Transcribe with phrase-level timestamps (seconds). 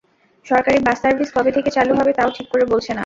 [0.45, 2.99] সরকারি bus service কবে থেকে চালু হবে তা-ও ঠিক করে বলছে না।